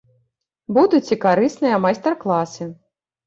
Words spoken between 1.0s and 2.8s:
і карысныя майстар класы.